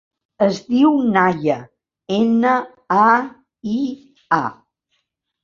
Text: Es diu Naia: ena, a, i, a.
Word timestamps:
Es 0.43 0.55
diu 0.69 0.95
Naia: 1.17 1.57
ena, 2.21 2.55
a, 3.03 3.13
i, 3.75 3.77
a. 4.41 4.43